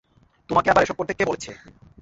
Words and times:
তোমাকে 0.49 0.67
আবার 0.69 0.83
এসব 0.83 0.97
করতে 0.97 1.13
কে 1.15 1.23
বলেছে? 1.29 1.51